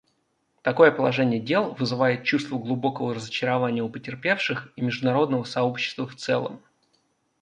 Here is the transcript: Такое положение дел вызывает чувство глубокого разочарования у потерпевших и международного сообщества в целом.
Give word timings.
Такое 0.63 0.89
положение 0.89 1.39
дел 1.39 1.73
вызывает 1.75 2.23
чувство 2.23 2.57
глубокого 2.57 3.13
разочарования 3.13 3.83
у 3.83 3.89
потерпевших 3.91 4.73
и 4.75 4.81
международного 4.81 5.43
сообщества 5.43 6.07
в 6.07 6.15
целом. 6.15 6.59